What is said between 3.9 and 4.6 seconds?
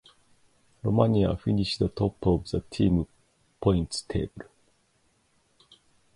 table.